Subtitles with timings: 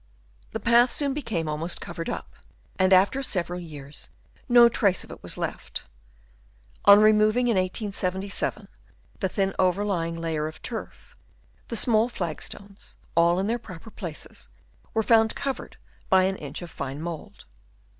[0.51, 2.33] The path soon became almost covered up,
[2.79, 4.09] and after several years
[4.49, 5.83] no trace of it was left.
[6.85, 8.67] On removing, in 1877,
[9.19, 10.69] the thin over M 148 AMOUNT OF EAETH Chap.
[10.71, 10.73] III.
[10.73, 11.17] lying layer of turf,
[11.67, 14.49] the small flag stones, all in their proper places,
[14.95, 15.77] were found covered
[16.09, 17.45] by an inch of fine mould.